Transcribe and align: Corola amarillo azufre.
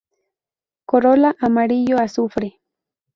Corola 0.89 1.29
amarillo 1.39 1.95
azufre. 2.05 2.49